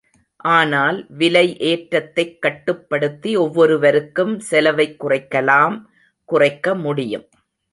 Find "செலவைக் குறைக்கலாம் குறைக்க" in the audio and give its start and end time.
4.39-6.75